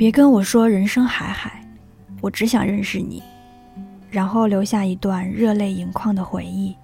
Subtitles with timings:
[0.00, 1.62] 别跟我说人生海海，
[2.22, 3.22] 我只想认识你，
[4.10, 6.74] 然后留下一段热泪盈眶的回忆。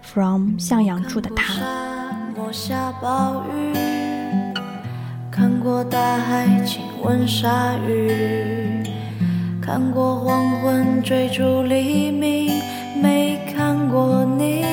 [0.00, 1.60] From 向阳处的他。
[5.28, 8.84] 看过大海亲吻鲨鱼，
[9.60, 12.62] 看过黄昏追逐黎明，
[13.02, 14.64] 没看过你。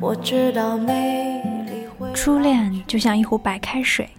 [0.00, 1.17] 我知道美
[2.20, 4.10] 初恋就像一壶白开水，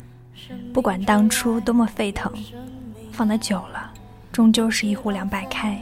[0.73, 2.31] 不管当初多么沸腾，
[3.11, 3.91] 放得久了，
[4.31, 5.77] 终究是一壶凉白开。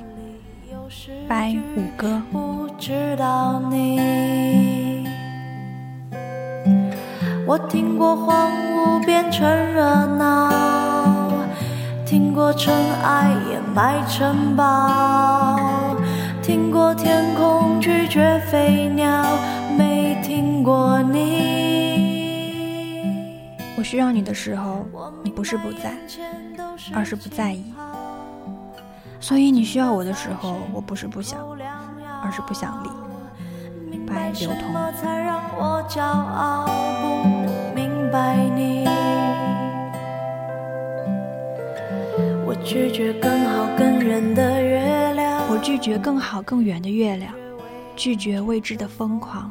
[1.27, 2.19] 白五哥。
[2.31, 5.07] 不知道你。
[7.45, 9.83] 我听过荒芜变成热
[10.17, 10.51] 闹，
[12.03, 15.95] 听过尘埃掩埋城堡，
[16.41, 17.56] 听过天空
[23.87, 24.85] 需要你的时候，
[25.23, 25.97] 你不是不在，
[26.93, 27.63] 而是不在意。
[29.17, 31.39] 所以你需要我的时候，我不是不想，
[32.21, 32.89] 而是不想理。
[34.05, 34.73] 白流通。
[42.45, 47.33] 我拒绝更好更圆的月亮，我拒绝更好更圆的月亮，
[47.95, 49.49] 拒绝未知的疯狂，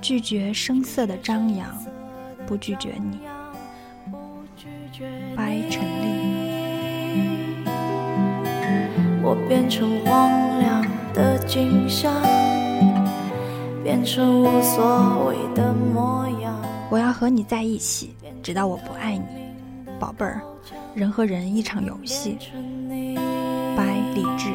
[0.00, 1.66] 拒绝声色的张扬，
[2.46, 3.20] 不拒绝你。
[5.36, 6.06] 白陈丽。
[9.22, 12.12] 我变成荒凉的景象，
[13.82, 16.54] 变成无所谓的模样。
[16.88, 19.24] 我要和你在一起，直到我不爱你，
[19.98, 20.40] 宝贝儿。
[20.94, 22.38] 人和人一场游戏。
[23.76, 24.50] 白理智。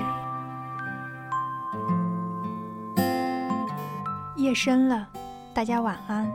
[4.37, 5.07] 夜深了，
[5.53, 6.27] 大家晚安。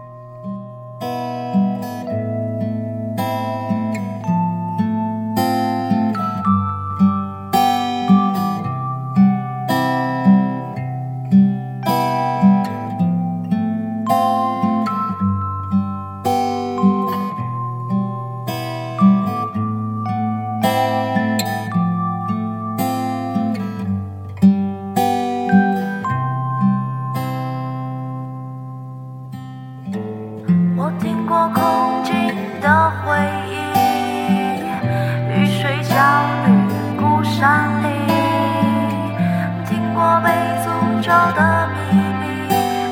[39.97, 40.29] 过被
[40.61, 42.29] 诅咒的秘密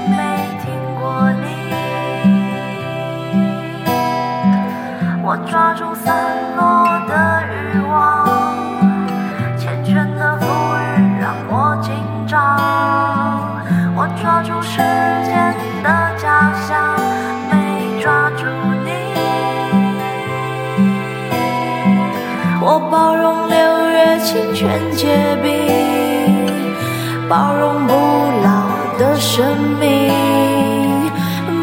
[0.09, 0.17] 没
[0.65, 1.45] 听过你
[5.23, 6.17] 我抓住散
[6.57, 6.63] 落
[7.07, 8.25] 的欲望
[9.59, 10.47] 缱绻的馥
[10.81, 11.93] 郁让我紧
[12.27, 12.41] 张
[13.95, 16.97] 我抓住时间的假象
[17.51, 18.47] 没抓住
[18.83, 18.89] 你
[22.63, 26.04] 我包容六月清泉结冰
[27.35, 27.93] 包容不
[28.45, 28.49] 老
[28.97, 29.45] 的生
[29.81, 31.11] 命，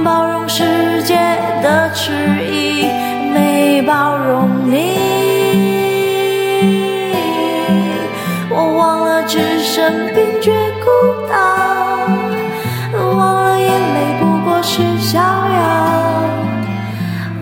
[0.04, 1.16] 包容世界
[1.64, 2.12] 的迟
[2.44, 2.90] 疑，
[3.34, 5.00] 没包容你。
[8.50, 10.52] 我忘了置身冰绝
[10.84, 10.90] 孤
[11.32, 11.40] 岛，
[13.16, 15.24] 忘了眼泪不过是逍遥，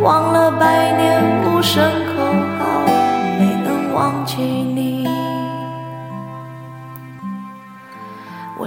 [0.01, 2.08] 忘了百年无声。